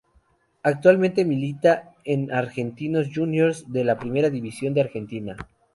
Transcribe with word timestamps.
Actualmente 0.63 1.25
milita 1.25 1.93
en 2.05 2.31
Argentinos 2.33 3.09
Juniors, 3.13 3.71
de 3.71 3.83
la 3.83 3.99
Primera 3.99 4.31
División 4.31 4.73
de 4.73 4.81
Argentina. 4.81 5.37